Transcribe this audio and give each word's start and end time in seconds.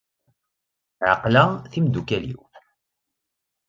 Ɛeqleɣ 1.09 1.49
timeddukal-iw. 1.71 2.41